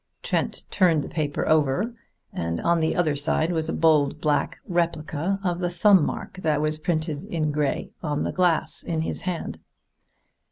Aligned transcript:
Trent 0.23 0.65
turned 0.71 1.03
the 1.03 1.07
paper 1.07 1.47
over, 1.47 1.93
and 2.33 2.59
on 2.61 2.79
the 2.79 2.95
other 2.95 3.15
side 3.15 3.51
was 3.51 3.69
a 3.69 3.71
bold 3.73 4.19
black 4.19 4.57
replica 4.67 5.39
of 5.43 5.59
the 5.59 5.69
thumb 5.69 6.03
mark 6.03 6.39
that 6.41 6.59
was 6.59 6.79
printed 6.79 7.23
in 7.25 7.51
gray 7.51 7.91
on 8.01 8.23
the 8.23 8.31
glass 8.31 8.81
in 8.81 9.01
his 9.01 9.21
hand. 9.21 9.59